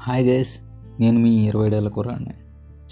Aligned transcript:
Hi 0.00 0.24
guys 0.28 0.60
నేను 1.00 1.18
మీ 1.20 1.46
ఇరవై 1.46 1.68
ఏళ్ళ 1.68 1.88
కుర్రాడిని. 1.88 2.34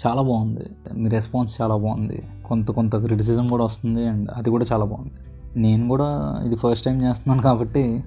చాలా 0.05 0.21
బాగుంది. 0.21 0.69
మీ 0.93 1.09
రెస్పాన్స్ 1.09 1.61
చాలా 1.61 1.75
బాగుంది. 1.75 2.23
కొంత 2.45 2.71
కొంత 2.71 2.95
క్రిటిసిజం 2.95 3.47
కూడా 3.47 3.63
వస్తుంది 3.63 4.07
అండ్ 4.07 4.29
అది 4.35 4.49
కూడా 4.49 4.65
చాలా 4.71 4.85
బాగుంది. 4.85 5.19
నేను 5.57 5.87
కూడా 5.87 6.41
ఇది 6.45 6.55
ఫస్ట్ 6.55 6.85
టైం 6.85 7.01
చేస్తున్నాను 7.01 7.41
కాబట్టి 7.41 8.03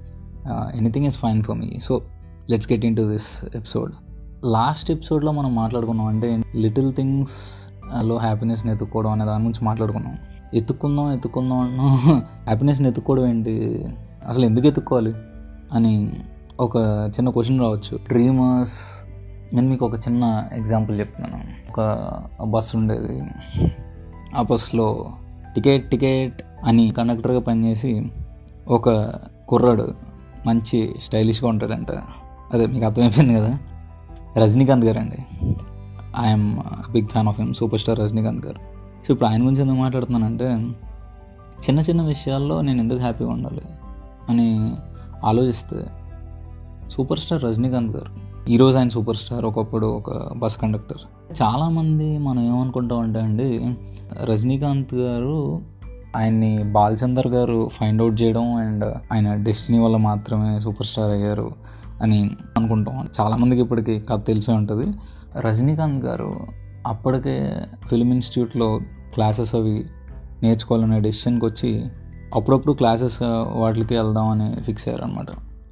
anything 0.75 1.07
is 1.07 1.17
fine 1.17 1.43
for 1.43 1.57
me 1.57 1.79
so 1.81 2.03
let's 2.51 2.73
get 2.73 2.85
into 2.97 3.13
this 3.13 3.45
episode 3.57 3.93
last 4.45 4.91
ఎపిసోడ్లో 4.91 5.33
మనం 5.33 5.55
మాట్లాడుకున్నాం 5.55 6.07
అంటే 6.07 6.43
లిటిల్ 6.55 6.93
థింగ్స్ 6.93 7.69
uh, 7.97 8.03
లో 8.03 8.17
హ్యాపీనెస్ని 8.17 8.73
ఎత్తుక్కోవడం 8.73 9.11
అనే 9.11 9.25
దాని 9.25 9.45
గురించి 9.45 9.65
మాట్లాడుకున్నాం. 9.65 10.19
ఎత్తుక్కుందాం 10.55 11.13
ఎత్తుక్కుందాం 11.13 11.59
అన్నా 11.59 11.85
హ్యాపీనెస్ని 12.47 12.89
ఎత్తుక్కోవడం 12.89 13.27
ఏంటి? 13.27 13.85
అసలు 14.29 14.45
ఎందుకు 14.45 14.67
ఎత్తుక్కోవాలి 14.67 15.15
అని 15.73 16.13
ఒక 16.61 16.77
చిన్న 17.07 17.31
క్వశ్చన్ 17.31 17.61
రావచ్చు. 17.61 17.99
డ్రీమర్స్ 18.09 19.07
నేను 19.55 19.69
మీకు 19.69 19.87
ఒక 19.87 19.95
చిన్న 19.95 20.45
ఎగ్జాంపుల్ 20.53 21.01
చెప్తున్నాను. 21.01 21.45
ఒక 21.71 22.13
బస్సు 22.45 22.77
ఉండేది. 22.77 23.23
ఆ 24.37 24.43
బస్సులో 24.43 25.11
టికెట్ 25.55 25.91
టికెట్ 25.91 26.43
అని 26.65 26.91
కండక్టర్గా 26.91 27.41
పనిచేసి 27.41 28.13
ఒక 28.69 29.15
కుర్రాడు 29.49 29.95
మంచి 30.47 30.95
స్టైలిష్గా 31.03 31.51
ఉంటాడంట. 31.51 31.91
అదే 32.53 32.67
మీకు 32.67 32.85
అర్థమైపోయింది 32.85 33.35
కదా? 33.35 33.59
రజనీకాంత్ 34.37 34.85
గారు 34.85 34.99
అండి 34.99 35.19
I'm 36.27 36.57
big 36.93 37.07
fan 37.07 37.29
of 37.29 37.41
him 37.41 37.55
super 37.55 37.81
star 37.81 38.01
Rajinikanth 38.01 38.47
garu. 38.47 38.78
So 39.07 39.15
ఇప్పుడు 39.15 39.29
ఆయన 39.29 39.43
గురించి 39.43 39.61
ఎందుకు 39.61 39.77
మాట్లాడుతున్నానంటే 39.77 40.47
చిన్న 41.59 41.81
చిన్న 41.81 42.03
విషయాల్లో 42.03 42.61
నేను 42.61 42.79
ఎందుకు 42.79 42.99
హ్యాపీగా 42.99 43.31
ఉండాలి 43.31 43.63
అని 44.29 44.73
ఆలోచిస్తే 45.25 45.87
సూపర్ 46.91 47.19
స్టార్ 47.19 47.45
రజనీకాంత్ 47.45 47.97
గారు. 47.97 48.29
ఈరోజు 48.51 48.79
ఆయన 48.79 48.89
సూపర్ 48.89 49.17
స్టార్ 49.17 49.45
ఒకప్పుడు 49.45 49.87
ఒక 49.87 50.33
బస్ 50.33 50.57
కండక్టర్. 50.57 50.99
చాలామంది 51.43 52.19
మనం 52.19 52.47
ఏమనుకుంటాం 52.47 53.01
అంటే 53.01 53.21
అండి 53.21 53.77
రజనీకాంత్ 54.25 54.95
గారు 54.95 55.61
ఆయన్ని 56.17 56.63
బాలచందర్ 56.63 57.27
గారు 57.27 57.69
ఫైండ్ 57.73 58.03
అవుట్ 58.03 58.23
చేయడం 58.23 58.55
అండ్ 58.55 58.85
ఆయన 59.13 59.35
డెస్టినీ 59.35 59.79
వల్ల 59.79 59.97
మాత్రమే 59.97 60.61
సూపర్ 60.61 60.87
స్టార్ 60.87 61.11
అయ్యారు 61.11 61.51
అని 62.03 62.31
అనుకుంటాం. 62.57 63.09
చాలామందికి 63.21 63.63
ఇప్పటికి 63.63 64.01
కథ 64.01 64.25
తెలిసే 64.25 64.53
ఉంటుంది. 64.53 64.93
రజనీకాంత్ 65.39 66.05
గారు 66.05 66.37
అప్పటికే 66.87 67.51
ఫిల్మ్ 67.87 68.13
ఇన్స్టిట్యూట్లో 68.13 68.81
క్లాసెస్ 69.15 69.55
అవి 69.55 69.85
నేర్చుకోవాలనే 70.43 71.01
డెసిషన్కి 71.01 71.47
వచ్చి 71.47 71.87
అప్పుడప్పుడు 72.35 72.73
క్లాసెస్ 72.73 73.19
వాటికి 73.53 73.97
వెళ్దామని 73.97 74.63
ఫిక్స్ 74.63 74.89
అయ్యారు 74.89 75.05
అనమాట 75.05 75.27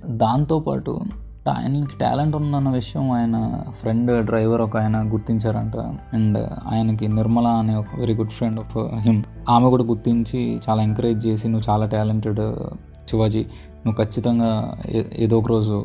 దాంతోపాటు 0.07 1.01
ఆయనకి 1.49 1.99
టాలెంట్ 2.01 2.37
ఉందన్న 2.37 2.69
విషయం 2.69 3.11
ఆయన 3.11 3.63
ఫ్రెండ్ 3.81 4.27
డ్రైవర్ 4.27 4.61
ఒక 4.61 4.77
ఆయన 4.77 5.13
గుర్తించారంట. 5.13 5.77
అండ్ 6.15 6.39
ఆయనకి 6.73 7.09
నిర్మల 7.09 7.47
అనే 7.47 7.75
ఒక 7.75 7.87
very 7.99 8.15
good 8.15 8.31
friend 8.31 8.61
of 8.61 8.77
him 8.77 9.23
ఆమె 9.49 9.71
కూడా 9.71 9.85
గుర్తించి 9.85 10.61
చాలా 10.71 10.83
ఎంకరేజ్ 10.83 11.27
చేసి 11.27 11.49
నువ్వు 11.49 11.73
చాలా 11.73 11.87
టాలెంటెడ్ 11.87 12.41
శివాజీ. 13.11 13.47
నువ్వు 13.87 14.05
ఖచ్చితంగా 14.05 14.79
ఏదో 15.19 15.39
ఒక 15.39 15.47
రోజు 15.49 15.85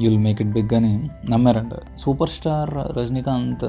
యుల్ 0.00 0.18
మేక్ 0.18 0.42
ఇట్ 0.42 0.50
బిగ్ 0.50 0.74
అని 0.74 1.08
నమ్మారంట. 1.30 1.72
సూపర్ 1.98 2.28
స్టార్ 2.28 2.98
రజనీకాంత్ 2.98 3.64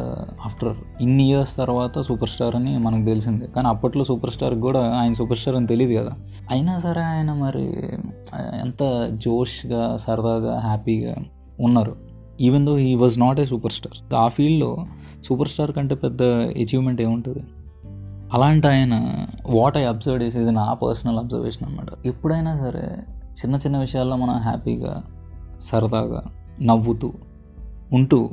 ఆఫ్టర్ 0.46 0.76
ఇన్ని 1.02 1.24
ఇయర్స్ 1.24 1.56
తర్వాత 1.56 2.00
సూపర్ 2.00 2.30
స్టార్ 2.30 2.56
అని 2.56 2.78
మనకు 2.78 3.06
తెలిసింది. 3.06 3.48
కానీ 3.48 3.68
అప్పట్లో 3.68 4.04
సూపర్ 4.04 4.30
స్టార్ 4.30 4.54
కూడా 4.54 4.96
ఆయన 4.96 5.14
సూపర్ 5.14 5.38
స్టార్ 5.38 5.56
అని 5.56 5.68
తెలియదు 5.68 6.04
కదా. 6.04 6.12
అయినా 6.52 6.78
సరే 6.78 7.02
ఆయన 7.02 7.34
మరి 7.34 7.90
ఎంత 8.36 9.10
జోష్గా 9.14 9.98
సరదాగా 9.98 10.60
హ్యాపీగా 10.60 11.16
ఉన్నారు. 11.60 11.96
Even 12.42 12.66
though 12.66 12.76
he 12.76 12.96
was 12.96 13.20
not 13.20 13.40
a 13.40 13.46
super 13.46 13.72
star 13.72 14.14
ఆ 14.14 14.28
ఫీల్డ్లో 14.28 14.86
సూపర్ 15.26 15.48
స్టార్ 15.48 15.72
కంటే 15.72 15.96
పెద్ద 15.96 16.24
అచీవ్మెంట్ 16.24 17.02
ఏముంటుంది? 17.02 17.44
అలాంటి 18.34 18.68
ఆయన 18.68 19.26
వాట్ 19.50 19.78
ఐ 19.78 19.84
అబ్జర్వ్ 19.84 20.24
చేసేది 20.24 20.52
నా 20.52 20.74
పర్సనల్ 20.74 21.18
అబ్జర్వేషన్ 21.18 21.68
అనమాట 21.68 22.08
ఎప్పుడైనా 22.08 22.56
సరే 22.56 22.98
చిన్న 23.34 23.56
చిన్న 23.56 23.78
విషయాల్లో 23.78 24.16
మనం 24.16 24.38
హ్యాపీగా 24.38 25.04
సరదాగా 25.62 26.24
నవ్వుతూ 26.62 27.12
ఉంటూ 27.94 28.30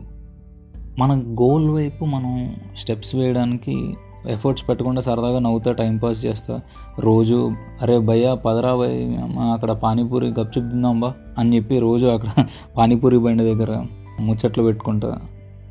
మన 0.99 1.21
గోల్ 1.21 1.71
వైపు 1.71 2.05
మనం 2.05 2.57
స్టెప్స్ 2.77 3.15
వేయడానికి 3.15 3.95
ఎఫర్ట్స్ 4.29 4.69
పెట్టకుండా 4.69 5.01
సరదాగా 5.01 5.39
నవ్వుతా 5.39 5.73
టైంపాస్ 5.73 6.25
చేస్తా. 6.25 6.61
రోజు 6.99 7.53
అరే 7.83 7.99
భయ్యా 7.99 8.35
పదరా 8.35 8.77
భయ్ 8.77 9.17
అక్కడ 9.53 9.71
పానీపూరి 9.71 10.27
గప్చుప్ 10.27 10.71
తిందాంబా 10.71 11.15
అని 11.39 11.57
చెప్పి 11.57 11.79
రోజు 11.79 12.07
అక్కడ 12.07 12.45
పానీపూరి 12.77 13.19
బండి 13.19 13.45
దగ్గర 13.45 13.87
ముచ్చట్లు 14.21 14.65
పెట్టుకుంటా. 14.65 15.19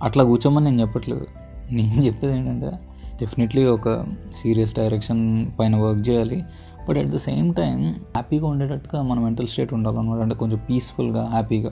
అట్లా 0.04 0.24
కూర్చోమని 0.24 0.66
నేను 0.66 0.82
చెప్పట్లేదు. 0.82 1.28
నేను 1.72 2.06
చెప్పేది 2.06 2.38
ఏంటంటే 2.38 2.72
డెఫినెట్లీ 3.20 3.66
ఒక 3.66 4.06
సీరియస్ 4.36 4.76
డైరెక్షన్ 4.76 5.48
పైన 5.60 5.76
వర్క్ 5.76 6.10
చేయాలి. 6.10 6.44
But 6.90 6.98
at 6.98 7.08
the 7.08 7.16
same 7.16 7.54
time 7.54 7.92
హ్యాపీగా 7.92 8.48
ఉండేటట్టుగా 8.48 9.02
మన 9.02 9.20
మెంటల్ 9.20 9.48
స్టేట్ 9.48 9.74
ఉండాలన్నమాట. 9.74 10.20
అంటే 10.20 10.36
కొంచెం 10.36 10.60
పీస్ఫుల్గా 10.70 11.26
హ్యాపీగా 11.26 11.72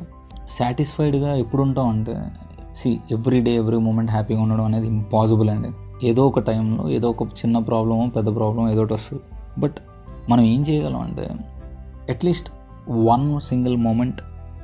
సాటిస్ఫైడ్గా 0.50 1.36
ఎప్పుడు 1.36 1.62
ఉంటాం 1.62 1.90
అంటే 1.90 2.16
see 2.76 3.00
every 3.12 3.40
day 3.42 3.56
every 3.56 3.78
moment 3.78 4.12
హ్యాపీగా 4.12 4.42
ఉండడం 4.42 4.66
అనేది 4.66 4.88
ఇంపాసిబుల్ 4.88 5.50
అండి. 5.50 5.70
ఏదో 6.08 6.28
ఒక 6.28 6.40
టైంలో 6.40 6.90
ఏదో 6.90 7.10
ఒక 7.10 7.24
చిన్న 7.24 7.58
ప్రాబ్లము 7.58 8.12
పెద్ద 8.16 8.36
ప్రాబ్లం 8.36 8.70
ఏదో 8.70 8.82
ఒకటి 8.82 8.94
వస్తుంది. 8.94 9.24
బట్ 9.62 9.76
మనం 10.30 10.44
ఏం 10.44 10.62
చేయగలం 10.62 11.02
అంటే 11.02 11.30
at least 12.10 12.50
one 12.90 13.42
single 13.42 13.78
moment 13.78 14.22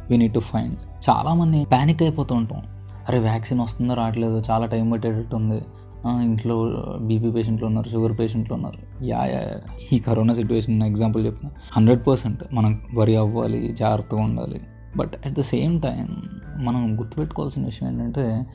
we 0.09 0.17
need 0.17 0.33
to 0.33 0.39
find 0.39 0.77
చాలామంది 1.09 1.65
ప్యానిక్ 1.65 2.03
అయిపోతూ 2.03 2.35
ఉంటాం. 2.35 2.61
అరే 3.09 3.19
వ్యాక్సిన్ 3.19 3.59
వస్తుందో 3.59 3.93
రావట్లేదు 3.93 4.43
చాలా 4.51 4.65
టైం 4.65 4.89
పెట్టేటట్టు 4.89 5.35
ఉంది 5.35 5.61
ఇంట్లో 6.09 6.83
బీపీ 7.01 7.31
పేషెంట్లు 7.31 7.67
ఉన్నారు 7.67 7.89
షుగర్ 7.89 8.19
పేషెంట్లు 8.19 8.53
ఉన్నారు. 8.53 9.05
యా 9.05 9.25
యా 9.25 9.61
ఈ 9.91 9.99
కరోనా 9.99 10.33
సిచ్యువేషన్ 10.33 10.83
ఎగ్జాంపుల్ 10.83 11.25
చెప్తున్నా. 11.25 11.51
హండ్రెడ్ 11.73 12.07
పర్సెంట్ 12.07 12.43
మనం 12.53 12.81
వరి 12.93 13.15
అవ్వాలి 13.15 13.75
జాగ్రత్తగా 13.79 14.21
ఉండాలి. 14.21 14.61
But 14.97 15.11
at 15.25 15.33
the 15.33 15.41
same 15.41 15.81
time 15.81 16.21
మనం 16.57 16.99
గుర్తుపెట్టుకోవాల్సిన 16.99 17.65
విషయం 17.65 17.89
ఏంటంటే 17.89 18.45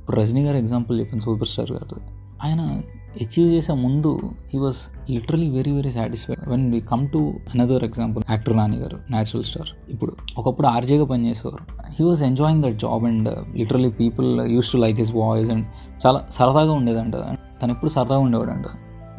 ఇప్పుడు 0.00 0.16
రజనీ 0.16 0.44
గారు 0.44 0.56
ఎగ్జాంపుల్ 0.56 1.00
చెప్పాను 1.00 1.20
సూపర్ 1.20 1.48
స్టార్ 1.48 1.70
గారు 1.72 2.00
ఆయన 2.44 2.82
అచీవ్ 3.22 3.54
చేసే 3.54 3.72
ముందు 3.72 4.20
he 4.54 4.58
was 4.58 5.10
literally 5.10 5.48
very 5.48 5.72
very 5.72 5.90
satisfied 5.90 6.48
when 6.48 6.72
we 6.72 6.80
come 6.80 7.08
to 7.08 7.34
another 7.54 7.84
example 7.84 8.24
actor 8.30 8.56
Nani 8.56 8.76
garu 8.76 8.96
natural 9.10 9.44
star 9.44 9.68
ఇప్పుడు 9.88 10.16
ఒకప్పుడు 10.38 10.66
ఆర్జేగా 10.66 11.04
పనిచేసేవారు. 11.04 11.92
He 11.92 12.04
was 12.04 12.22
enjoying 12.22 12.62
that 12.62 12.78
job 12.78 13.04
and 13.04 13.58
literally 13.58 13.90
people 13.90 14.40
use 14.40 14.72
to 14.72 14.76
like 14.76 14.98
his 14.98 15.12
voice 15.14 15.50
and 15.50 15.66
చాలా 16.06 16.26
సరదాగా 16.30 16.72
ఉండేదంట. 16.72 17.16
తను 17.62 17.72
ఎప్పుడు 17.72 17.90
సరదాగా 17.90 18.20
ఉండేవాడంట. 18.20 18.64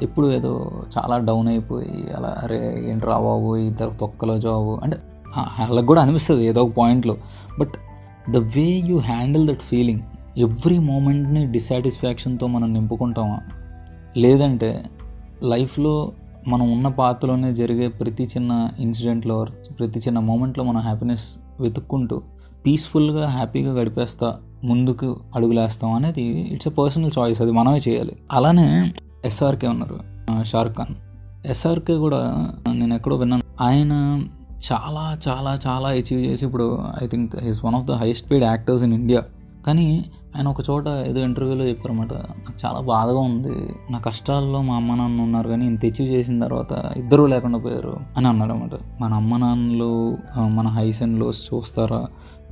ఎప్పుడు 0.04 0.32
ఏదో 0.32 0.72
చాలా 0.98 1.18
డౌన్ 1.18 1.48
అయిపోయి 1.48 2.12
అలా 2.18 2.40
అరే 2.44 2.86
ఏంటి 2.90 3.06
రాబాబు 3.06 3.56
ఇద్దరు 3.56 3.90
తొక్కలో 3.90 4.40
జాబు 4.40 4.80
అంటే 4.84 4.98
వాళ్ళకి 5.38 5.88
కూడా 5.88 6.02
అనిపిస్తుంది 6.02 6.46
ఏదో 6.46 6.64
ఒక 6.64 6.72
పాయింట్లో 6.78 7.18
but 7.60 7.74
the 8.32 8.38
way 8.38 8.64
you 8.64 8.98
handle 8.98 9.48
that 9.48 9.60
feeling 9.60 10.00
every 10.38 10.78
మూమెంట్ని 10.78 11.52
డిస్సాటిస్ఫాక్షన్తో 11.52 12.48
మనం 12.48 12.74
నింపుకుంటామా? 12.74 13.40
లేదంటే 14.18 14.86
లైఫ్లో 15.44 16.12
మనం 16.48 16.72
ఉన్న 16.72 16.88
పాత్రలోనే 16.88 17.54
జరిగే 17.54 17.88
ప్రతి 17.88 18.24
చిన్న 18.24 18.70
ఇన్సిడెంట్లో 18.80 19.46
ప్రతి 19.80 20.00
చిన్న 20.00 20.20
మూమెంట్లో 20.20 20.64
మనం 20.64 20.82
హ్యాపీనెస్ 20.82 21.24
వెతుక్కుంటూ 21.60 22.22
పీస్ఫుల్గా 22.66 23.30
హ్యాపీగా 23.30 23.74
గడిపేస్తా 23.74 24.38
ముందుకు 24.64 25.18
అడుగులేస్తాం 25.36 25.94
అనేది 25.94 26.24
ఇట్స్ 26.24 26.68
ఎ 26.68 26.72
పర్సనల్ 26.72 27.12
చాయిస్ 27.18 27.42
అది 27.42 27.52
మనమే 27.52 27.80
చేయాలి. 27.88 28.16
అలానే 28.32 28.94
ఎస్ఆర్కే 29.26 29.68
ఉన్నారు 29.68 30.00
షారుఖ్ 30.44 30.76
ఖాన్. 30.76 30.96
ఎస్ఆర్కే 31.48 31.96
కూడా 31.96 32.52
నేను 32.74 32.96
ఎక్కడో 32.96 33.16
విన్నాను. 33.16 33.44
ఆయన 33.62 33.94
చాలా 34.72 35.18
చాలా 35.28 35.60
చాలా 35.68 35.90
అచీవ్ 35.90 36.22
చేసి 36.22 36.46
ఇప్పుడు 36.46 36.84
I 37.04 37.08
think 37.08 37.36
he's 37.36 37.66
one 37.66 37.76
of 37.76 37.86
the 37.86 37.92
highest 37.92 38.32
paid 38.32 38.46
actors 38.46 38.84
in 38.84 38.94
India 38.94 39.24
కానీ 39.68 40.06
ఆయన 40.38 40.48
ఒక 40.48 40.58
చోట 40.70 40.88
ఏదో 40.88 41.20
ఇంటర్వ్యూలో 41.20 41.66
చెప్పారన్నమాట. 41.66 42.14
నాకు 42.14 42.66
చాలా 42.66 42.80
బాధగా 42.80 43.20
ఉంది. 43.20 43.76
నా 43.92 44.00
కష్టాల్లో 44.00 44.62
మా 44.62 44.76
అమ్మ 44.76 44.96
నాన్న 44.96 45.22
ఉన్నారు 45.22 45.50
కానీ 45.50 45.66
ఇంత 45.66 45.86
అచీవ్ 45.86 46.10
చేసిన 46.10 46.44
తర్వాత 46.44 46.92
ఇద్దరూ 46.98 47.26
లేకుండా 47.26 47.60
పోయారు 47.60 47.98
అని 48.18 48.28
అన్నాడు 48.28 48.52
అనమాట 48.52 49.02
మన 49.02 49.14
అమ్మ 49.14 49.38
నాన్నలు 49.38 50.18
మన 50.38 50.68
హైస్ 50.68 51.04
అండ్ 51.04 51.20
లోస్ 51.20 51.54
చూస్తారా? 51.54 52.06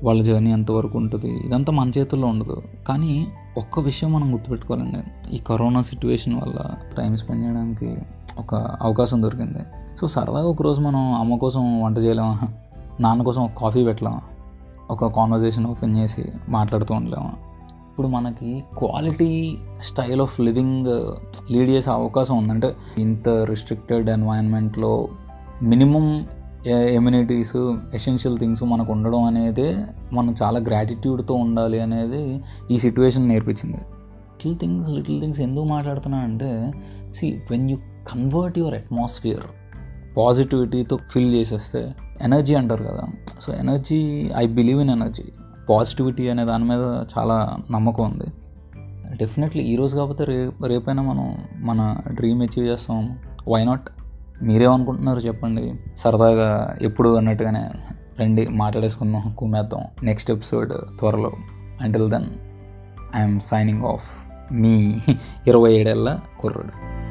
వాళ్ళ 0.04 0.24
జర్నీ 0.24 0.52
ఎంతవరకు 0.52 0.98
ఉంటుంది? 0.98 1.28
ఇదంతా 1.46 1.72
మన 1.74 1.92
చేతుల్లో 1.98 2.28
ఉండదు. 2.28 2.64
కానీ 2.88 3.28
ఒక్క 3.58 3.80
విషయం 3.80 4.14
మనం 4.14 4.34
గుర్తుపెట్టుకోవాలండి. 4.34 5.36
ఈ 5.36 5.40
కరోనా 5.40 5.82
సిచ్యువేషన్ 5.82 6.36
వల్ల 6.36 6.76
టైం 6.98 7.18
స్పెండ్ 7.18 7.46
చేయడానికి 7.46 7.98
ఒక 8.38 8.56
అవకాశం 8.56 9.22
దొరికింది. 9.22 9.60
సో 10.02 10.08
సరదాగా 10.08 10.48
ఒకరోజు 10.48 10.82
మనం 10.82 11.14
అమ్మ 11.14 11.36
కోసం 11.36 11.82
వంట 11.82 11.98
చేయలేమా? 11.98 12.40
నాన్న 13.00 13.24
కోసం 13.24 13.44
ఒక 13.44 13.52
కాఫీ 13.58 13.84
పెట్టలేమా? 13.84 14.22
ఒక 14.92 15.16
కాన్వర్జేషన్ 15.16 15.66
ఓపెన్ 15.66 15.98
చేసి 15.98 16.26
మాట్లాడుతూ 16.50 16.94
ఉండలేమా? 16.94 17.32
ఇప్పుడు 17.94 18.08
మనకి 18.08 18.64
quality 18.78 19.58
style 19.82 20.22
of 20.22 20.42
living 20.42 20.88
lead 21.52 21.70
చేసే 21.70 21.90
అవకాశం 21.92 22.38
ఉందంటే 22.38 22.76
ఇంత 22.98 23.30
రిస్ట్రిక్టెడ్ 23.50 24.10
ఎన్వైరన్మెంట్లో 24.10 25.08
మినిమం 25.64 26.06
ఎమ్యూనిటీస్ 26.68 27.56
ఎసెన్షియల్ 27.94 28.38
థింగ్స్ 28.38 28.64
మనకు 28.64 28.92
ఉండడం 28.92 29.24
అనేది 29.24 29.68
మనం 30.14 30.36
చాలా 30.44 30.60
గ్రాటిట్యూడ్తో 30.60 31.34
ఉండాలి 31.34 31.80
అనేది 31.80 32.42
ఈ 32.72 32.78
సిట్యువేషన్ 32.78 33.28
నేర్పించింది. 33.28 33.82
లిటిల్ 34.34 34.56
థింగ్స్ 34.56 34.90
లిటిల్ 34.90 35.22
థింగ్స్ 35.22 35.42
ఎందుకు 35.42 35.66
మాట్లాడుతున్నా 35.66 36.18
అంటే 36.18 36.74
see 37.16 37.30
when 37.52 37.70
you 37.72 37.78
convert 38.08 38.60
your 38.60 38.74
atmosphere 38.74 39.46
పాజిటివిటీతో 40.18 40.98
fill 41.12 41.34
చేసేస్తే 41.34 41.84
ఎనర్జీ 42.22 42.56
అంటారు 42.56 42.84
కదా. 42.84 43.06
So 43.40 43.54
energy 43.54 44.02
I 44.36 44.48
believe 44.48 44.82
in 44.82 44.90
energy 44.90 45.24
positivity 45.70 46.30
అనే 46.30 46.46
దాని 46.46 46.64
మీద 46.64 47.06
చాలా 47.18 47.58
నమ్మకం 47.72 48.04
ఉంది. 48.04 48.26
డెఫినెట్లీ 49.18 49.64
ఈరోజు 49.64 49.98
కాకపోతే 49.98 50.24
రే 50.24 50.52
రేపైనా 50.68 51.04
మనం 51.04 51.38
మన 51.56 51.98
డ్రీమ్ 52.12 52.42
అచీవ్ 52.42 52.68
చేస్తాం. 52.68 53.20
వై 53.48 53.64
నాట్ 53.64 53.82
మీరేమనుకుంటున్నారు 54.42 55.20
చెప్పండి. 55.20 55.80
సరదాగా 55.98 56.78
ఎప్పుడు 56.82 57.16
అన్నట్టుగానే 57.16 57.72
రండి 58.20 58.48
మాట్లాడేసుకుందాం 58.48 59.36
కుమ్మేద్దాం. 59.38 59.84
నెక్స్ట్ 60.04 60.32
ఎపిసోడ్ 60.32 60.74
త్వరలో. 61.00 61.32
Until 61.82 62.10
then 62.10 62.26
I'm 63.16 63.40
signing 63.40 63.84
off 63.84 64.12
మీ 64.54 65.00
ఇరవై 65.48 65.74
ఏడేళ్ళ 65.74 66.20
కుర్రుడు. 66.40 67.03